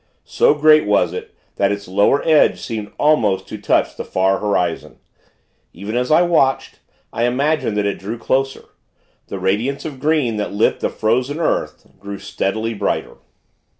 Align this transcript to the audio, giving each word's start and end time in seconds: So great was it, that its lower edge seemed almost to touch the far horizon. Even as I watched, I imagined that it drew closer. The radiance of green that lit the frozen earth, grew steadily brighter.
So 0.25 0.55
great 0.55 0.87
was 0.87 1.13
it, 1.13 1.31
that 1.57 1.71
its 1.71 1.87
lower 1.87 2.23
edge 2.27 2.59
seemed 2.59 2.91
almost 2.97 3.47
to 3.49 3.59
touch 3.59 3.95
the 3.95 4.03
far 4.03 4.39
horizon. 4.39 4.97
Even 5.73 5.95
as 5.95 6.09
I 6.09 6.23
watched, 6.23 6.79
I 7.13 7.25
imagined 7.25 7.77
that 7.77 7.85
it 7.85 7.99
drew 7.99 8.17
closer. 8.17 8.69
The 9.27 9.37
radiance 9.37 9.85
of 9.85 9.99
green 9.99 10.37
that 10.37 10.53
lit 10.53 10.79
the 10.79 10.89
frozen 10.89 11.39
earth, 11.39 11.85
grew 11.99 12.17
steadily 12.17 12.73
brighter. 12.73 13.17